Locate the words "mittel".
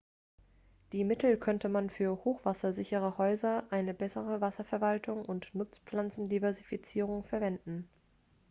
1.03-1.37